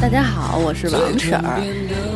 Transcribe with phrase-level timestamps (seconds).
[0.00, 1.60] 大家好，我是王婶儿。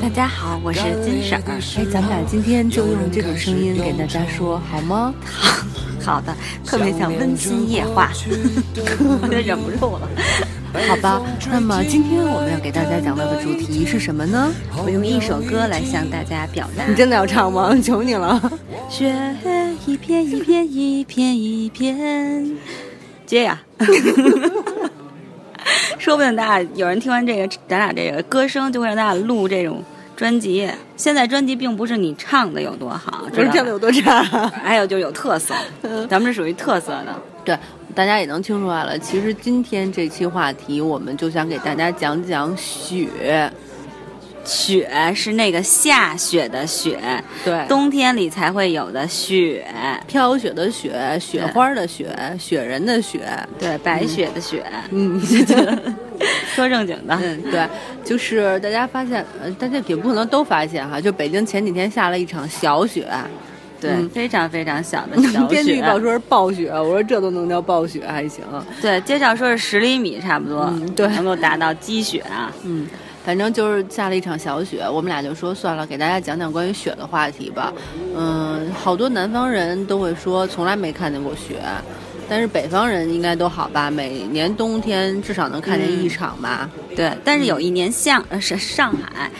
[0.00, 1.42] 大家好，我是金婶儿。
[1.76, 5.12] 哎，咱们俩今天就用这种声音给大家说好吗？
[5.24, 5.64] 好，
[6.00, 6.32] 好的，
[6.64, 8.12] 特别像温馨夜话，
[9.22, 10.08] 有点忍不住了。
[10.86, 14.52] 好吧，那么今天我们要给大家讲到的主题是什么呢？
[14.84, 16.84] 我用一首歌来向大家表达。
[16.86, 17.76] 你真的要唱吗？
[17.82, 18.40] 求你了。
[18.88, 19.12] 雪
[19.84, 22.56] 一片一片一片一片，
[23.26, 23.60] 接呀。
[26.02, 29.80] 说不定大家有人听完这个，咱俩这个歌声就会让大家录这种
[30.16, 30.68] 专辑。
[30.96, 35.54] 现在专辑并不是你唱的有多好，不是唱的有多差，还有就有特色。
[36.10, 37.14] 咱们是属于特色的。
[37.44, 37.56] 对，
[37.94, 38.98] 大家也能听出来了。
[38.98, 43.48] 其实今天这期话题，我们就想给大家讲讲雪。
[44.44, 46.98] 雪是那个下雪的雪，
[47.44, 49.64] 对，冬天里才会有的雪，
[50.06, 53.20] 飘雪的雪，雪花的雪，雪人的雪，
[53.58, 55.20] 对，白雪的雪，嗯，
[56.54, 57.66] 说正经的，嗯，对，
[58.04, 63.06] 就是大家发现，呃，大家也不可能都发现哈，就北京前几天下了一场小雪，
[63.80, 68.42] 对，非常非常小的小雪，天气预报说是暴雪，我说这都能叫暴雪还行，
[68.80, 72.88] 对，介绍说是十厘米差不多，对，能够达到积雪啊，嗯。
[73.24, 77.72] 反正就是下了一场小雪，我们俩就说算了，给大家讲讲关于雪的话题吧。
[78.16, 81.60] 嗯，好多南方人都会说从来没看见过雪，
[82.28, 83.90] 但是北方人应该都好吧？
[83.90, 86.68] 每年冬天至少能看见一场吧？
[86.96, 89.30] 对，但是有一年像呃是上海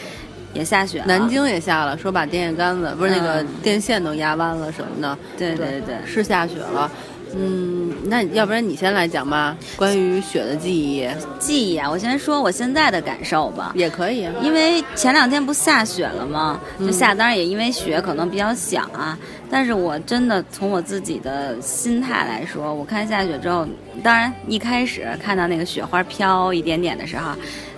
[0.55, 5.19] 也下雪，南京也下了，说把电线杆子不是那个电线都压弯了什么的。
[5.37, 6.91] 对对对，是下雪了。
[7.35, 11.09] 嗯，那要不然你先来讲吧，关于雪的记忆。
[11.39, 13.73] 记忆啊，我先说我现在的感受吧。
[13.75, 16.61] 也可以，因为前两天不下雪了吗？
[16.81, 19.19] 就下，当然也因为雪可能比较小啊。
[19.51, 23.67] 但是我真的从我自己的心态来说，我看下雪之后，
[24.03, 27.33] 当然一开始看到那个雪花飘一点点的时候，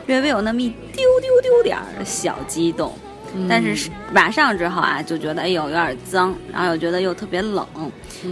[0.07, 2.93] 略微有那么一丢丢丢点儿小激动。
[3.49, 7.67] 但是马上之后啊，就觉得哎呦有点脏，然后又觉得又特别冷，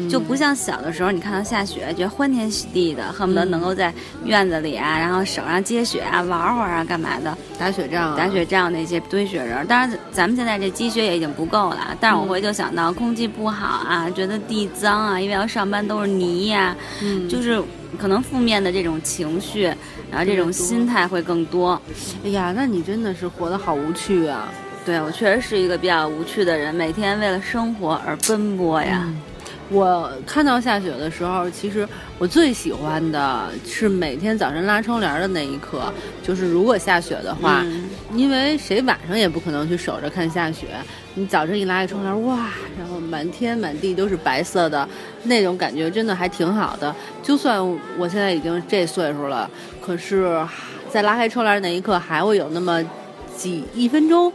[0.09, 3.93] 就不像小的时候，你看到下雪，觉得欢天喜地的，恨不得能够在
[4.25, 9.67] 院子里啊，然后手上接雪啊，玩会儿啊，干嘛的，打雪仗，打雪仗那些堆雪人。
[9.67, 16.77] 当然，咱们现在这积雪也已经不够了，但是我会就想到空气不好啊，觉得地脏啊，因为要上班都是泥呀，
[17.29, 17.63] 就是
[17.99, 19.65] 可能负面的这种情绪，
[20.11, 21.81] 然后这种心态会更多。
[22.25, 24.49] 哎呀，那你真的是活得好无趣啊！
[24.85, 29.09] 对我确实是一个比较无趣的人，每天为了生活而奔波呀。
[29.71, 31.89] 我看到下雪的时候，其实
[32.19, 35.91] 我最喜欢的是每天早晨拉窗帘的那一刻。
[36.23, 37.65] 就是如果下雪的话，
[38.13, 40.67] 因为谁晚上也不可能去守着看下雪。
[41.15, 44.87] 你早晨一拉开窗帘，哇，然后满天满地都是白色的，
[45.23, 46.95] 那种感觉真的还挺好的。
[47.23, 47.65] 就算
[47.97, 49.49] 我现在已经这岁数了，
[49.81, 50.45] 可是，
[50.91, 52.83] 在拉开窗帘那一刻，还会有那么
[53.37, 54.31] 几一分钟。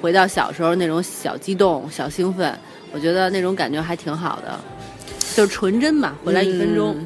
[0.00, 2.56] 回到小时候那种小激动、小兴奋，
[2.92, 4.58] 我觉得那种感觉还挺好的，
[5.34, 6.16] 就是纯真嘛。
[6.24, 6.96] 回来一分钟，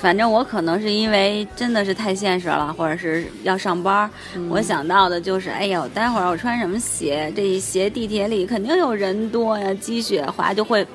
[0.00, 4.08] 反正我可能是因为真的是太现实了，或者是要上班，
[4.48, 7.32] 我想到的就是，哎呦，待会儿我穿什么鞋？
[7.34, 10.86] 这一鞋地铁里肯定有人多呀，积雪滑就会，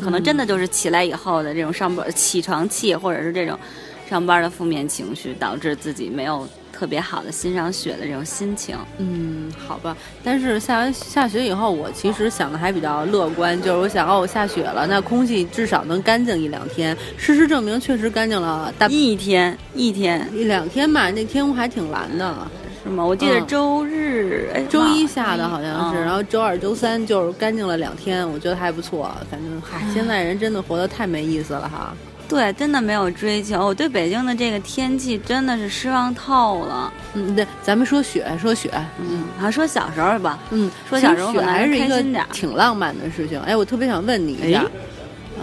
[0.00, 3.58] 可能真的就是起来以后的这种上班起床气，或者是这种
[4.08, 6.46] 上班的负面情绪，导致自己没有。
[6.78, 9.96] 特别好的欣赏雪的这种心情，嗯，好吧。
[10.22, 16.96] 但是下完下雪以后，我其实想的还比较乐观，就是我想，哦，下雪了，那空气至少能干净一两天。
[17.16, 21.10] 事实证明，确实干净了大一天一天一两天吧。
[21.10, 22.46] 那天空还挺蓝的，
[22.84, 23.04] 是吗？
[23.04, 29.10] 我记得周日、周一下的好像是，然后周二、周三就是干净了两天，我觉得还不错。
[29.28, 31.92] 反正嗨，现在人真的活得太没意思了哈。
[32.28, 33.64] 对，真的没有追求。
[33.66, 36.92] 我对北京的这个天气真的是失望透了。
[37.14, 43.40] 嗯，对，咱们说雪，说雪，嗯，还说小时候吧，嗯，说小时候雪还是一个挺浪漫的事情。
[43.40, 44.64] 哎，我特别想问你一下，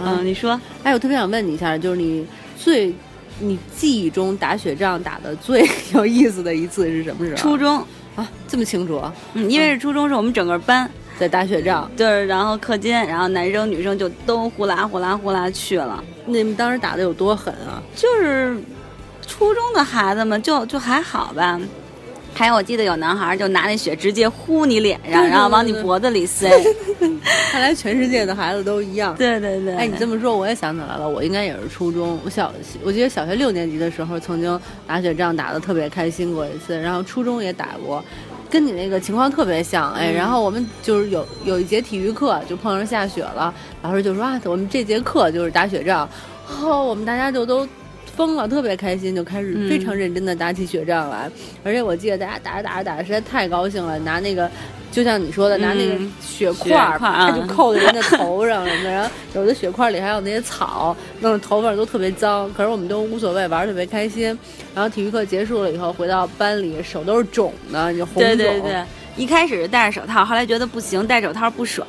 [0.00, 2.24] 嗯，你说，哎，我特别想问你一下，就是你
[2.56, 2.94] 最
[3.40, 7.36] 你记忆中打雪仗打的最 有意思的一次是什么时候？
[7.36, 7.84] 初中
[8.14, 9.02] 啊，这么清楚？
[9.34, 10.88] 嗯，因为是初中，是我们整个班。
[11.18, 16.02] 在打雪仗，就是，然后课间，然后男生女生就都呼啦呼啦呼啦去了。
[16.26, 17.82] 你们当时打的有多狠啊？
[17.94, 18.56] 就是
[19.26, 21.58] 初中的孩子们，就就还好吧。
[22.34, 26.50] 还有，我记得有男孩就拿那雪直接呼你脸上，然后往你脖子里塞。
[27.50, 29.14] 看来全世界的孩子都一样。
[29.16, 29.74] 对对对。
[29.74, 32.20] 哎，你这么说我也想起来了，我应该也是初中。
[32.24, 32.52] 我小，
[32.84, 38.04] 我记得小学六年级的时候曾经打雪仗打的特别开心过一次，然后初中也打过。
[38.50, 43.52] 跟你那个情况特别像，哎，然后我们就是有有一节体育课就碰上下雪了，
[43.82, 46.08] 老师就说啊，我们这节课就是打雪仗，
[46.46, 47.66] 后我们大家就都
[48.16, 51.30] 疯了，特别开心，就开始非常认真的打起雪仗来。
[51.62, 54.50] 而且我记得大家打着打着打着实在太高兴了，拿那个
[54.90, 58.90] 就像你说的，拿那个雪块儿，他就扣在人的头上什么的。
[58.90, 62.52] 然后有的雪块里还有那些草，弄得头发都特别脏。
[62.54, 64.26] 可是我们都无所谓，玩特别开心。
[64.74, 68.22] 然后体育课结束了以后，回到班里，手都是肿的，就红肿。
[68.22, 68.82] 对对对。
[69.16, 71.86] 一开始是戴着手套，后来觉得不行，戴手套不爽，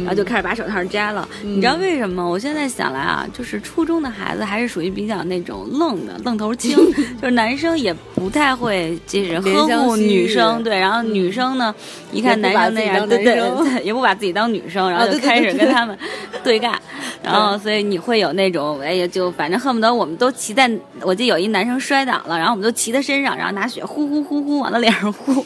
[0.00, 1.28] 然后就开始把手套摘了。
[1.42, 2.26] 你知道为什么？
[2.26, 6.76] 我现在想来啊，就是初中的孩子还是属于比较那种愣的，愣头青，
[7.20, 11.74] 就是男生也不太会，就是呵护女生，对，然后女生呢，
[12.12, 15.96] 一看男生那样，对对对，也不把自己当女生， 然后就开始跟他们
[16.42, 16.80] 对干，
[17.22, 20.70] 然后所以你会有那种，哎呀，就反正恨不得我们都骑在，
[21.02, 25.44] 我记得有一男生摔倒了，然后我们都骑他身上，然后拿雪呼呼呼呼往他脸上呼。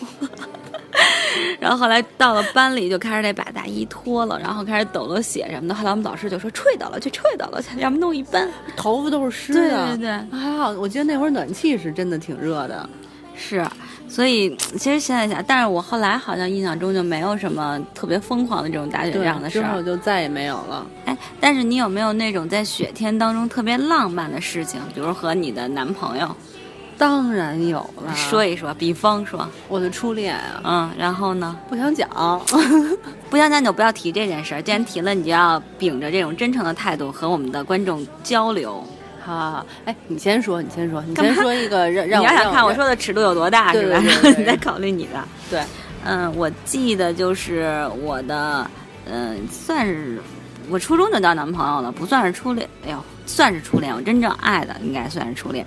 [1.65, 5.75] 然后后来到了班里，就开始得把大衣脱了，然后开始抖抖血什么的。
[5.75, 8.47] 后来我们老师就说：“吹倒了，就吹倒了，要不弄一班，
[8.77, 12.87] 头发都是湿的。”对对对，还好，我记得那会儿暖气是真的挺热的。
[13.35, 13.67] 是，
[14.07, 20.87] 所以其实现在想，但是我后来好像印象中就没有什么特别疯狂的这种打雪仗的事儿，之后就再也没有了。
[21.07, 26.37] 哎，但是你有没有那种在雪天当中特别浪漫的事情，比如和你的男朋友？
[26.97, 31.57] 当然有了，说一说，比方说我的初恋啊，嗯，然后呢？
[31.69, 32.09] 不想讲，
[33.29, 34.63] 不想讲你就不要提这件事儿。
[34.63, 38.83] 既然提了，你就要秉着这种真诚的态度和我们的观众交流。
[39.25, 43.99] 好好好，哎，你先说，你先说，你先说一个让 让你要想看我说的尺度有多大是吧？
[44.05, 45.25] 然后 你再考虑你的。
[45.51, 45.63] 对，
[46.05, 48.71] 嗯，我记得就是我的，
[49.11, 50.21] 嗯，算是
[50.69, 52.69] 我初中就交男朋友了，不算是初恋。
[52.87, 55.67] 哎呦，算是初恋，我真正爱的应该算是初恋。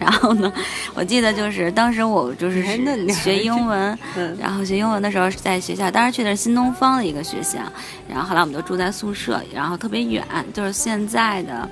[0.00, 0.50] 然后呢，
[0.94, 2.62] 我记得就是当时我就是
[3.12, 3.98] 学英文，
[4.38, 7.58] 然后学英文的时候是在学校，当时去的是新东方的一个学校，
[8.08, 10.24] 然后后来我们就住在宿舍，然后特别远，
[10.54, 11.68] 就是现在的，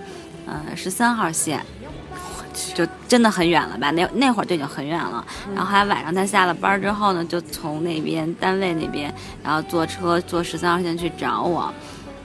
[0.47, 1.65] 呃十三号线，
[2.75, 3.91] 就真的很远了吧？
[3.93, 5.25] 那那会儿就已经很远了。
[5.55, 11.73] 然后后来晚上他下了班之后呢，就从那边单位那边，然后坐车坐十三号线去找我。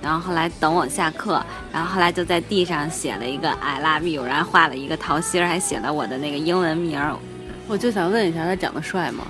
[0.03, 1.41] 然后后来等我下课，
[1.71, 7.15] 然后后来就在地上写了一个 I love you，然后画了一个桃心儿，还写了我的那个英文名儿。
[7.67, 9.23] 我就想问一下，他长得帅吗？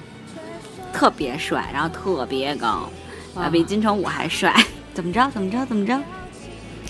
[0.92, 2.90] 特别帅，然后特别高，
[3.36, 4.52] 啊，比金城武还帅。
[4.96, 5.30] 怎么着？
[5.32, 5.64] 怎么着？
[5.68, 6.00] 怎么着？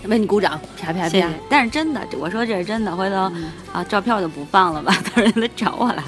[0.05, 1.29] 为你鼓掌，啪啪啪！
[1.49, 3.31] 但是真的，我说这是真的，回头
[3.71, 6.03] 啊，照片我就不放了吧，到时候来找我来了。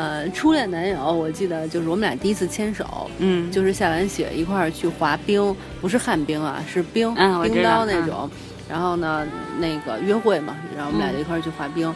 [0.00, 8.26] 呃，初恋男友，我记得就是我们俩第一次牵手，嗯，就是下完雪一块儿去滑冰，不是旱冰啊，是冰冰刀那种。
[8.66, 9.26] 然后呢，
[9.58, 11.94] 那个约会嘛，然后我们俩就一块儿去滑冰，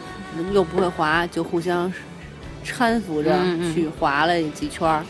[0.53, 1.91] 又不会滑，就互相
[2.63, 3.39] 搀扶着
[3.73, 5.03] 去滑了几圈儿，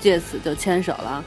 [0.00, 1.24] 借此就牵手了。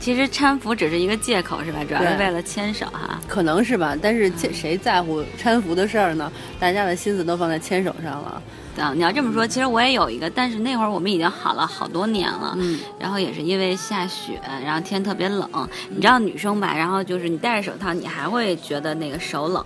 [0.00, 1.80] 其实搀扶只是一个借口，是吧？
[1.86, 3.20] 主要是为了牵手哈。
[3.26, 6.30] 可能是吧，但是谁在乎搀扶的事儿呢？
[6.58, 8.42] 大家的心思都放在牵手上了。
[8.78, 12.54] 啊你要这么说，其实我也有一个，但是那会儿我们已经好了好多年了。
[12.56, 15.48] 嗯，然后也是因为下雪，然后天特别冷。
[15.90, 16.72] 你知道女生吧？
[16.76, 19.64] 然后就是你戴着手套，你还会觉得那个手冷。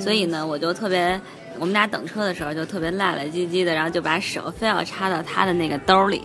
[0.00, 1.20] 所以呢，我就特别，
[1.58, 6.22] 我们俩等车的时候就特别赖赖唧唧的，然后就把手非要插到他的那个兜里。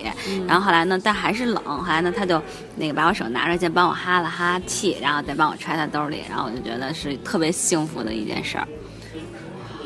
[0.47, 2.41] 然后后来呢，但还是冷，后来呢，他就
[2.75, 6.23] 那个把我手拿着先帮我哈了哈气，然后再帮我揣他兜里。
[6.29, 8.67] 然后我就觉得是特别幸福的一件事儿。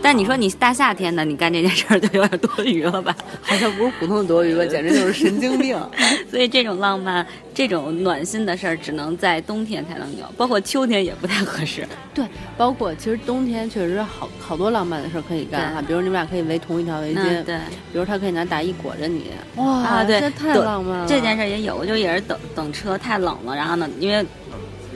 [0.06, 3.16] 但你说你大夏天的，你干这件事儿就有点多余了吧？
[3.42, 5.76] 好像不是普通的多余吧，简直就是神经病。
[6.30, 7.26] 所以这种浪漫、
[7.56, 11.88] 这种暖心的事儿，只能在冬天才能有，包括秋天也不太合适。
[12.14, 12.24] 对，
[12.56, 17.58] 包括其实冬天确实好好多浪漫的事儿可以干哈，比如你们俩可以围同一条围巾，对，
[17.92, 21.08] 比如他可以拿大衣裹着你，哇，这太浪漫了。
[21.08, 24.24] 这件事儿也有，就也是等等车太冷了，然后呢，因为。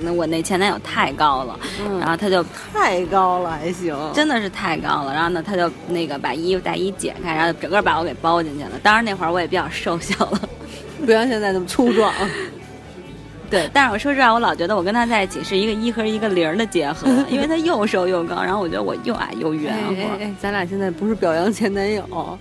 [0.01, 1.59] 那我那前男友太高了，
[1.99, 5.13] 然后他就太高了还行，真的是太高了。
[5.13, 8.71] 然后呢，他就那个把衣服大衣解开，然后整个把我给包进去了。
[8.81, 10.41] 当然那会儿我也比较瘦小了，
[11.05, 12.13] 不像现在那么粗壮。
[13.49, 19.73] 对，但是我说实话，我老觉得我跟他在一起是一个一和一个零的结合， 因为他又瘦又高，然后我觉得我又矮又圆。
[19.73, 22.37] 哎哎，咱俩现在不是表扬前男友，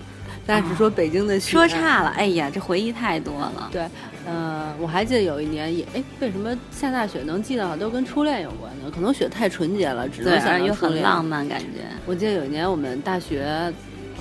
[0.46, 2.10] 咱是说北京的说差了。
[2.10, 3.70] 哎呀，这回忆太多了。
[3.72, 3.86] 对。
[4.28, 8.90] 呃，我还记得有一年也哎，为什么下大雪能记得都跟初恋有关呢？
[8.94, 11.86] 可能雪太纯洁了，只能想又很浪漫感觉。
[12.04, 13.72] 我记得有一年我们大学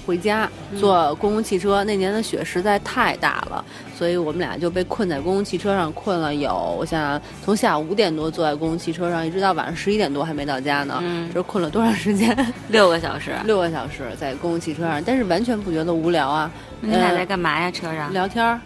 [0.05, 0.49] 回家
[0.79, 3.63] 坐公共汽车，那年的雪实在太大了，
[3.97, 10.99] 所以我们俩就被困在公共汽车上，困了有我想想，从下午五点多坐在公共汽车上，一直到晚上十一点多还没到家呢。
[11.01, 12.33] 嗯，这困了多长时间？
[12.69, 13.31] 六个小时。
[13.43, 16.49] 六个小时在公共汽车上，但是完全不觉得无聊啊。
[16.79, 17.69] 你俩在干嘛呀？
[17.69, 18.57] 车上聊天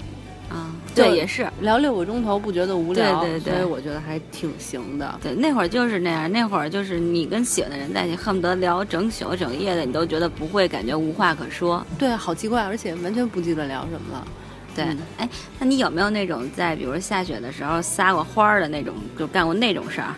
[0.93, 5.19] 对，也是聊六个钟头不觉得无聊，对对对，所以我觉得还挺行的。
[5.21, 11.86] 对，那会儿就是那样，那会儿就是你跟喜欢的人在一起，恨不得聊整宿整夜的，你都觉得不会感觉无话可说。
[11.98, 14.27] 对，好奇怪，而且完全不记得聊什么了。
[14.75, 14.86] 对，
[15.17, 15.27] 哎，
[15.60, 20.13] 那你有没有那种在比如下雪的时候撒过花的那种，就干过那种事儿？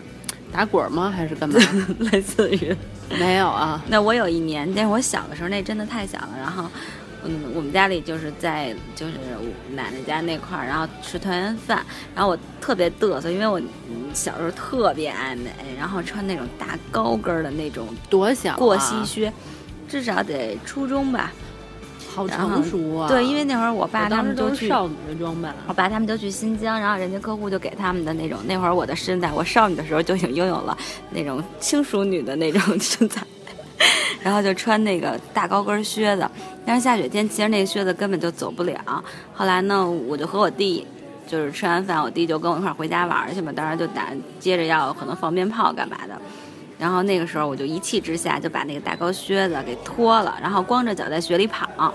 [0.52, 1.12] 打滚吗？
[1.14, 1.58] 还是干嘛？
[2.12, 2.76] 类似于
[3.18, 3.82] 没有啊。
[3.88, 6.30] 那我有一年，但是我小的时候那真的太小了。
[6.38, 6.70] 然后，
[7.24, 9.12] 嗯，我们家里就是在就是
[9.70, 11.84] 奶奶家那块儿，然后吃团圆饭。
[12.14, 13.60] 然后我特别嘚瑟，因为我
[14.12, 19.32] 小时候特别爱美，然后穿那种大高跟的那种多小过膝靴，
[19.88, 21.32] 至少得初中吧。
[22.14, 23.08] 好成熟啊！
[23.08, 28.38] 对，因为那会儿我爸他们都去少女的装扮，我爸他们都去新疆，然后人家客户就给他们的那种。
[28.46, 30.78] 那会儿我的身材，我少女的时候就已经拥有了
[31.10, 33.20] 那种轻熟女的那种身材，
[34.22, 36.30] 然后就穿那个大高跟靴子。
[36.66, 38.78] 但是下雪天，其实那个靴子根本就走不了。
[39.34, 40.86] 后来呢，我就和我弟，
[41.26, 43.52] 就是吃完饭，我弟就跟我一块儿回家玩去嘛。
[43.52, 44.08] 当时就打
[44.40, 46.20] 接着要可能放鞭炮干嘛的。
[46.78, 51.94] 然后那个时候我就一气之下就把那个大高靴子给脱了，然后光着脚在雪里跑，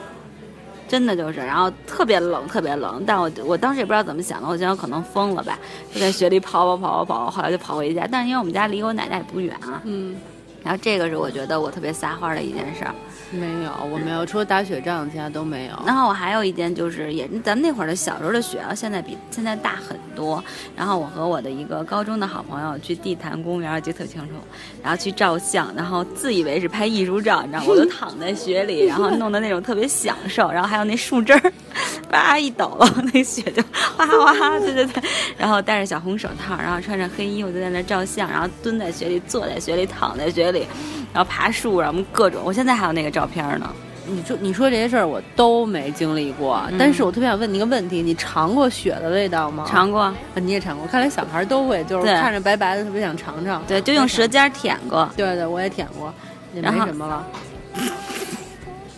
[0.87, 3.03] 真的就是，然后特别冷，特别冷。
[3.05, 5.59] 但我我当时也不知道怎么想的，我觉得可能疯了吧，
[5.93, 8.07] 就在雪里跑跑跑跑跑，后来就跑回家。
[8.09, 10.15] 但是因为我们家离我奶奶也不远啊，嗯，
[10.63, 12.95] 然后这个是我觉得我特别撒欢的一件事儿。
[13.31, 15.73] 没有，我没有，除了打雪仗，其他都没有。
[15.85, 20.43] 然后我还有一件就是，也咱们那会儿的小时候的雪啊，现在比现在大很多。
[20.75, 24.33] 然后我和我的一个高中的好朋友去地坛公园，记得特清楚。
[24.81, 27.63] 然后去照相，然后自以为是拍艺术照，你知道？
[27.67, 30.49] 我就躺在雪里，然后弄的那种特别享受。
[30.51, 31.53] 然后还有那树枝儿，
[32.09, 32.77] 叭一抖，
[33.13, 33.61] 那雪就
[33.95, 35.03] 哗哗，对对对。
[35.37, 40.65] 然后戴着小红手套，然后穿着黑衣服就在那照相，然后蹲在雪里，坐在雪里，躺在雪里。
[41.13, 43.69] 然后爬树，然后各种，我现在还有那个照片呢。
[44.11, 49.65] 你说你说这些事儿我都没经历过，但是我特别想问你一个问题：你尝过雪的味道吗？
[49.69, 50.87] 尝过，你也尝过。
[50.87, 53.61] 看来小孩都会，就是看着白白的，特别想尝尝。
[53.67, 55.07] 对，就用舌尖舔过。
[55.15, 56.11] 对对，我也舔过，
[56.55, 57.27] 也没什么了。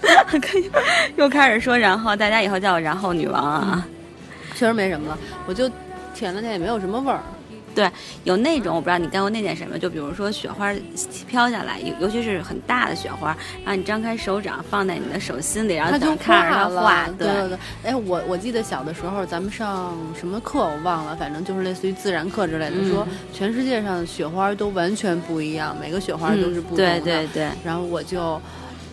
[1.18, 3.86] 又开始说，然后大家以后叫我然后女王啊。
[4.56, 5.70] 确实没什么了，我就
[6.13, 7.20] 舔了舔，也没有什么味儿。
[7.73, 7.89] 对，
[8.23, 10.73] 有那种我不知道你干过那件什么，就比如说雪花
[11.27, 17.07] 飘下来，尤尤其是很大的雪花，然后你张开手掌放在你的手心里，然后就看着它化。
[17.17, 26.99] 对对对，哎，我我记得小的时候咱们上什么课我忘了，反正就是类似于自然课之类的，说全世界上的雪花都完全不一样，每个雪花都是不同的。
[26.99, 27.49] 对对对。
[27.63, 28.41] 然后我就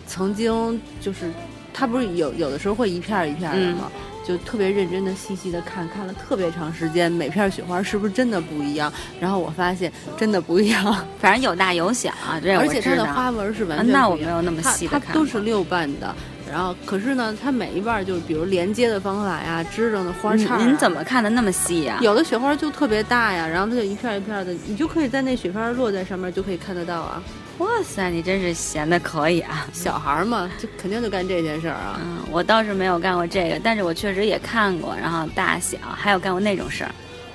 [0.07, 1.31] 曾经就是，
[1.73, 3.91] 它不是有有的时候会一片一片的吗？
[4.27, 8.91] 就特别认真的、细细的看，看了特别长时间，每片雪花是不是真的不一样？
[9.19, 12.11] 然后我发现真的不一样，反正有大有小，
[12.41, 16.13] 这而且它的花纹是完全那我没有那么细的看，它都是六瓣的。
[16.51, 21.99] 然后可是呢，它每一瓣就是比如连接的方法呀、支棱的花叉，您怎么看的那么细呀？
[22.01, 27.21] 有的雪花就特别大呀，然后它就一片一片的，你就可以在那雪花落在上面就可以看得到啊。
[27.59, 29.67] 哇塞，你真是闲的可以啊！
[29.73, 31.99] 小孩嘛，就肯定就干这件事儿啊。
[32.01, 36.91] 嗯，我倒是没有干过这个，但是我确实也看过，然后大小还有干过那种事儿，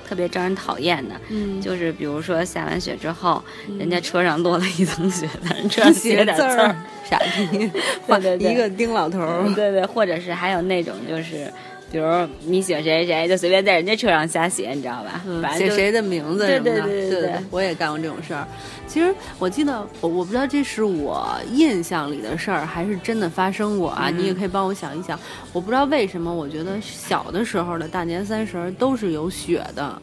[0.07, 1.15] 特别招人讨厌的。
[1.29, 3.43] 嗯，就是比如说下完雪之后，
[3.77, 6.75] 人家车上落了一层雪，但是车上写点字儿，
[7.09, 7.19] 傻
[7.51, 7.69] 逼，
[8.07, 11.51] 对对对，一个丁老头儿，对对，或者是还有那种就是。
[11.91, 12.05] 比如
[12.45, 15.49] 你写谁谁谁，就随便在人家车上瞎写，你知道吧？
[15.55, 16.81] 写谁的名字什么的。
[16.81, 18.45] 对对对对，我也干过这种事儿。
[18.87, 24.09] 其实我记得，我我不知道这是我印象里的事儿，还是真的发生过啊？
[24.09, 25.19] 你也可以帮我想一想。
[25.53, 30.01] 我不知道为什么，我觉得小的时候的大年三十都是有雪的。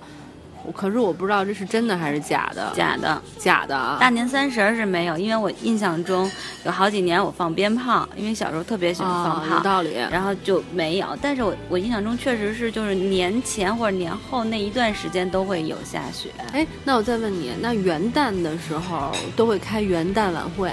[0.75, 3.99] 可是我不知道这是真的还是假的，假的，假的啊！
[4.00, 6.31] 大年三十是没有，因为我印象中
[6.64, 9.95] 有好几年我放鞭炮，因为小时候特别喜欢放炮，有道理。
[10.11, 16.31] 然后就没有，但是我我印象中确实是就是年前或者年后那一段时间都会有下雪。
[16.52, 20.71] 哎，那我再问你，那元旦的时候都会开元旦晚会，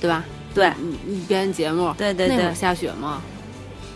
[0.00, 0.24] 对吧？
[0.54, 0.72] 对，
[1.04, 3.20] 你表演节目，对对对，那会儿下雪吗？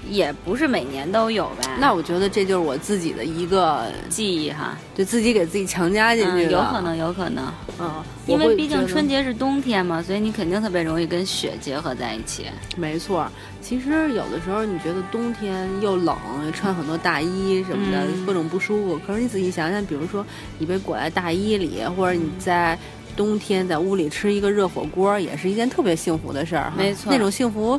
[0.08, 1.76] 也不是每年都有吧？
[1.78, 7.44] 那我觉得这就是我自己的一个记忆哈，就自己给自己强加进去的，有可能，有可能，
[7.78, 12.46] 嗯，因为毕竟春节是冬天嘛，所以你肯定特别容易跟雪结合在一起。
[12.76, 13.26] 没错，
[13.60, 16.16] 其实有的时候你觉得冬天又冷，
[16.52, 19.00] 穿很多大衣什么的，各种不舒服。
[19.06, 20.24] 可是你仔细想想，比如说
[20.58, 22.78] 你被裹在大衣里，或者你在
[23.16, 26.74] 冬天在屋里吃一个热火锅，也是一件特别幸福的事儿哈。
[26.76, 27.78] 没错，那种幸福。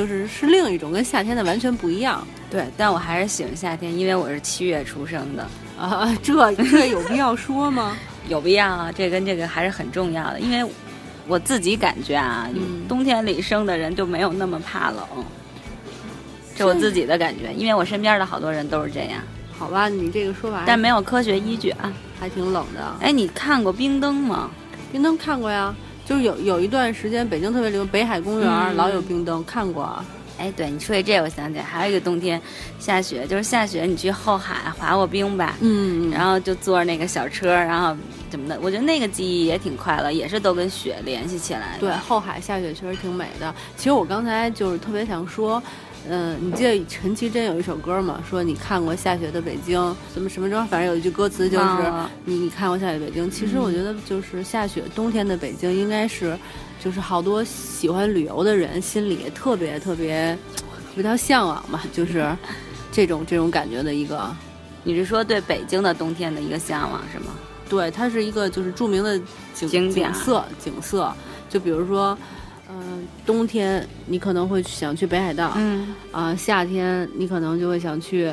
[0.00, 5.46] 就是是另一种跟夏天的完全不一样，对，但我还是喜欢夏天，因为我是七月出生的
[5.78, 7.94] 啊， 这这有必要说吗？
[8.26, 10.66] 有必要啊，这跟这个还是很重要的，因为
[11.26, 12.48] 我自己感觉啊，
[12.88, 15.04] 冬天里生的人就没有那么怕冷，
[16.56, 19.20] 这我自己的感觉，因为我身边的好多人都是这样。
[19.58, 22.96] 好吧，你这个说法，但没有科学依据啊，还挺冷的。
[23.02, 24.50] 哎，你看过冰灯吗？
[24.90, 25.74] 冰灯看过呀，
[26.10, 29.96] 就是有有一段时间北京特别流行北海公园，老有冰灯，看过。
[30.38, 32.40] 哎，对你说起这，我想起来还有一个冬天
[32.80, 35.54] 下雪，就是下雪你去后海滑过冰吧？
[35.60, 37.96] 嗯，然后就坐那个小车，然后
[38.28, 38.58] 怎么的？
[38.60, 41.78] 我觉得那个记忆也挺快乐，也是都跟雪联系起来的。
[41.78, 43.54] 对，后海下雪确实挺美的。
[43.76, 45.62] 其实我刚才就是特别想说。
[46.08, 48.22] 嗯，你记得陈绮贞有一首歌吗？
[48.28, 51.92] 说你看过下雪的北京，什么什么中，反正有一句歌词就是
[52.24, 53.30] 你你看过下雪北京。
[53.30, 56.36] 其实我觉得就是下雪冬天的北京，应该是
[56.82, 60.36] 就是好多喜欢旅游的人心里特别特别
[60.96, 62.34] 比较向往吧，就是
[62.90, 64.34] 这种这种感觉的一个。
[64.82, 67.26] 你是说对北京的冬天的一个向往是吗？
[67.68, 69.16] 对，它是一个就是著名的
[69.54, 71.12] 景景色景色，
[71.48, 72.16] 就比如说。
[72.72, 78.32] 嗯，冬天你可能会想去北海道，嗯，啊，夏天你可能就会想去，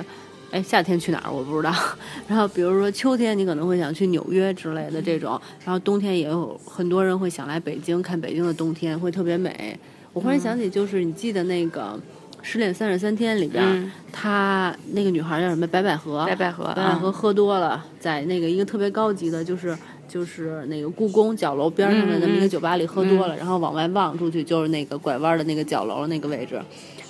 [0.51, 1.73] 哎，夏天去哪儿我不知道。
[2.27, 9.77] 然后比如说秋天你可能会想去纽约之类的这种，然后冬天也有很多人会想来北京看北京的冬天会特别美。
[10.13, 11.99] 我忽然想起，就是你记得那个
[12.41, 15.65] 《失恋三十三天》里边，她那个女孩叫什么？
[15.67, 19.77] 白百合，白百合，白百合喝多了，在那个一个特别高级的，就是。
[20.07, 26.61] 就是那个故宫角楼边上的那么一个酒吧里喝多了，然后往外望出去就是那个拐弯的那个角楼那个位置，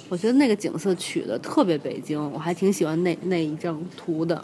[0.09, 4.43] 我觉得那个景色取的特别北京，我还挺喜欢那那一张图的。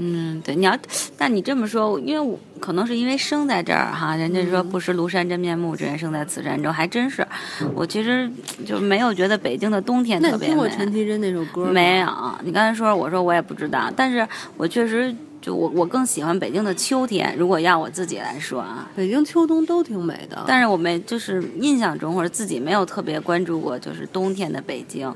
[0.00, 0.78] 嗯，对，你要，
[1.16, 7.26] 但你这么说，因为我可能是因为生在这儿哈，人家说不识庐山真面目，只缘生在此山中，还真是。
[7.74, 8.30] 我其实
[8.64, 10.46] 就没有觉得北京的冬天特别美。
[10.46, 11.64] 听过陈绮贞那首歌？
[11.64, 12.08] 没有，
[12.44, 14.24] 你刚才说，我说我也不知道，但是
[14.56, 15.12] 我确实。
[15.40, 20.44] 就我我更喜欢北京的秋天，如果要我自己来说啊，北京秋冬都挺美的。
[20.46, 25.12] 但是我没就是印象中或者自己没有特别关注过，就是冬天的北京。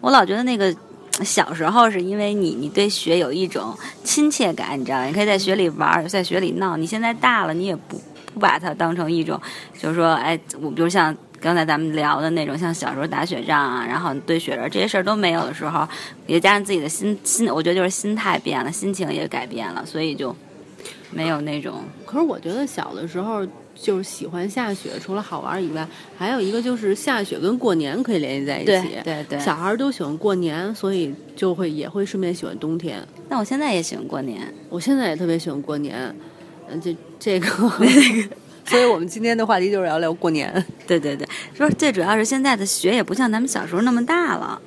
[0.00, 0.74] 我老觉得那个
[1.22, 6.76] 小时候是因为你你对雪有一种亲切感，你知道，你可以在雪里玩，在雪里闹。
[6.76, 8.00] 你现在大了，你也不
[8.32, 9.40] 不把它当成一种，
[9.78, 11.14] 就是说，哎，我比如像。
[11.40, 15.88] 刚才咱们聊的那种，像小时候打雪仗啊，然后堆雪人这些事儿都没有的时候，
[16.26, 20.36] 也加上自己的心心，我觉得就是心态变了，心情也改变了，所以就
[21.10, 21.82] 没有那种。
[22.04, 25.86] 可是我觉得小的时候就是喜欢下雪，除了好玩以外，
[26.18, 28.66] 还有一个就是下雪跟过年可以联系在一起。
[28.66, 33.02] 对对对，小孩都喜欢过年，所以就会也会顺便喜欢冬天。
[33.30, 36.14] 那我现在也喜欢过年，我现在也特别喜欢过年。
[36.68, 37.48] 嗯，这这个。
[38.70, 40.64] 所以我们今天的话题就是聊聊过年。
[40.86, 44.62] 对 对对，说最主要是现在的雪也不像咱们小时候那么大了，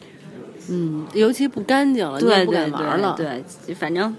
[0.70, 3.16] 嗯，尤其不干净了，对不敢玩了。
[3.16, 4.14] 对，反正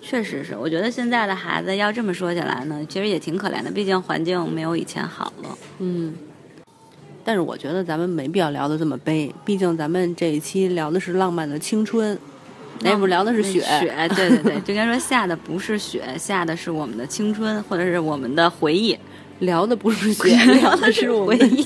[0.00, 5.56] 确实是，我觉得现在的孩子要这么说起来呢，其实也挺可怜的，毕竟环境没有以前好了。
[5.78, 6.12] 嗯，
[7.24, 12.18] 但是我觉得咱们没必要聊的这么悲，毕竟咱们这一期聊的是浪漫的青春，
[12.80, 13.60] 那不聊的是雪。
[13.60, 18.98] 雪，对对对，就该说下的不是雪，下的是我们的青春，或者是我们的回忆。
[19.42, 21.64] 聊的不是雪， 聊的是回忆，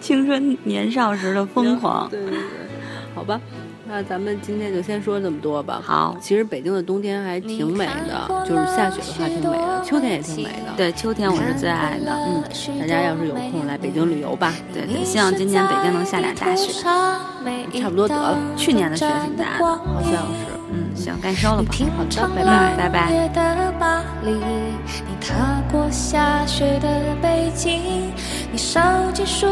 [0.00, 2.08] 青春年少时的疯狂。
[2.08, 2.38] 对对对，
[3.14, 3.40] 好吧，
[3.88, 5.80] 那咱们今天就先说这么多吧。
[5.84, 10.72] 好，其实北京的冬天还挺美的，就是下雪的话挺美的，秋天也挺美的。
[10.76, 12.12] 对，秋天我是最爱的。
[12.12, 12.42] 嗯，
[12.80, 14.54] 大家要是有空来北京旅游吧。
[14.72, 16.72] 对对，希望今年北京能下点大雪。
[16.82, 20.51] 差不多得了，去年的雪挺大的，好像是。
[20.74, 21.74] 嗯，行，该收了吧。
[21.96, 22.98] 好的，拜拜，拜拜。
[24.24, 26.88] 你踏过下雪的
[27.20, 28.10] 北京，
[28.50, 28.80] 你收
[29.12, 29.46] 集书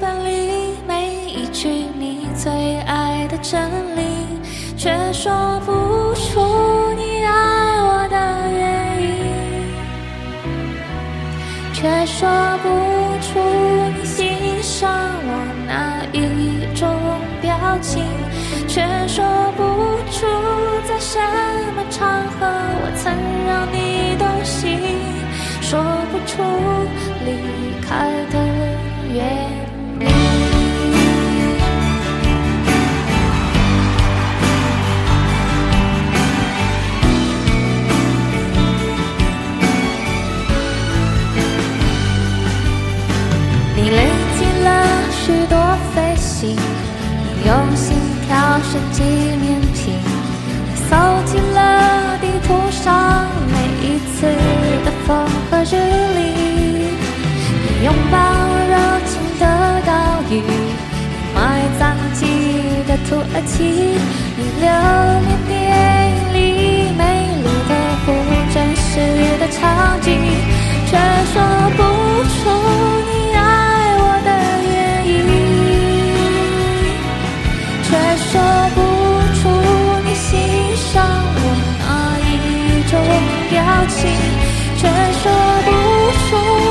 [0.00, 4.02] 本里每一句你最爱的真理，
[4.76, 5.72] 却说不
[6.14, 6.40] 出
[6.96, 7.32] 你爱
[7.82, 8.16] 我的
[8.52, 9.08] 原因，
[11.72, 12.28] 却说
[12.62, 12.68] 不
[13.20, 13.40] 出
[13.98, 14.88] 你欣赏
[15.24, 15.28] 我
[15.66, 16.88] 哪一种
[17.40, 18.04] 表情，
[18.70, 19.24] 却说
[19.56, 19.62] 不
[20.12, 20.26] 出。
[20.86, 21.18] 在什
[21.74, 22.46] 么场合，
[22.82, 23.12] 我曾
[23.46, 24.78] 让你动心，
[25.60, 25.80] 说
[26.10, 26.42] 不出
[27.26, 27.28] 离
[27.82, 28.36] 开的
[29.12, 29.18] 原
[30.00, 30.29] 因。
[63.46, 65.50] 起你留恋电
[66.10, 66.36] 影里
[66.96, 67.02] 美
[67.36, 67.72] 丽的
[68.04, 68.08] 不
[68.52, 69.00] 真实
[69.38, 70.08] 的场景
[70.86, 70.96] 却
[71.32, 71.34] 说
[71.76, 71.82] 不
[72.28, 72.38] 出
[73.06, 73.38] 你爱
[73.98, 74.28] 我的
[74.70, 74.74] 原
[75.08, 75.10] 因
[77.82, 78.32] 却说
[78.74, 78.78] 不
[79.36, 79.40] 出
[80.04, 80.28] 你欣
[80.76, 80.92] 赏
[81.36, 81.44] 我
[81.78, 81.84] 哪
[82.26, 82.30] 一
[82.90, 82.92] 种
[83.50, 83.56] 表
[83.88, 83.98] 情
[84.76, 84.80] 却
[85.22, 85.24] 说
[85.64, 85.68] 不
[86.28, 86.69] 出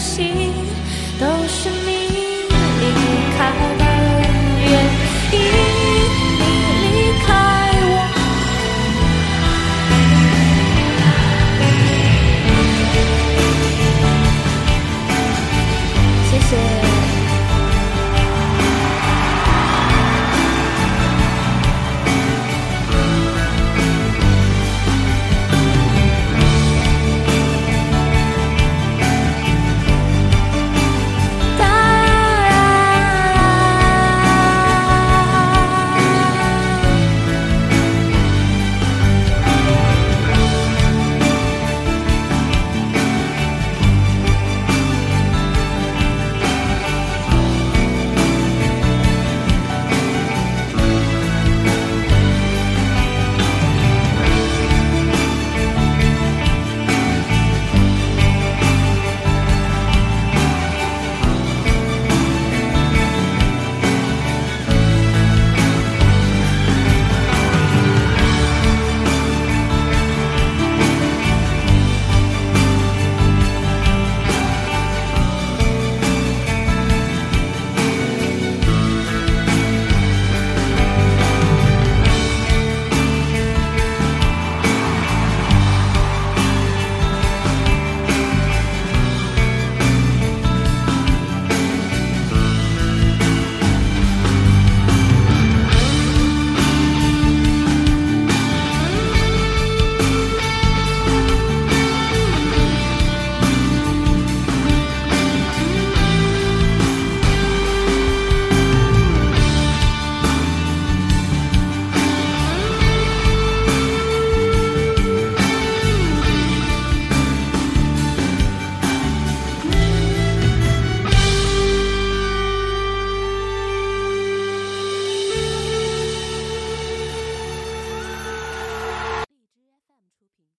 [0.00, 0.34] 心
[1.18, 1.90] 都是你
[2.80, 2.84] 离
[3.36, 3.84] 开的原
[4.64, 5.40] 因。
[16.30, 16.79] 谢谢。